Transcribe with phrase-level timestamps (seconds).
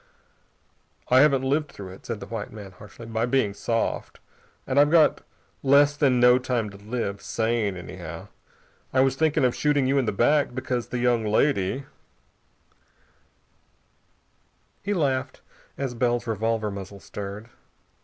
[1.09, 4.19] "I haven't lived through it," said the white man harshly, "by being soft.
[4.65, 5.21] And I've got
[5.61, 8.29] less than no time to live sane, anyhow.
[8.91, 11.85] I was thinking of shooting you in the back, because the young lady"
[14.83, 15.41] He laughed
[15.77, 17.51] as Bell's revolver muzzle stirred.